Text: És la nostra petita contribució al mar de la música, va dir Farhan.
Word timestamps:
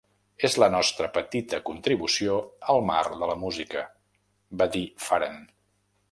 És 0.47 0.55
la 0.61 0.67
nostra 0.75 1.09
petita 1.17 1.59
contribució 1.67 2.37
al 2.73 2.81
mar 2.87 3.03
de 3.11 3.19
la 3.33 3.35
música, 3.43 3.83
va 4.63 4.69
dir 4.77 4.83
Farhan. 5.09 5.37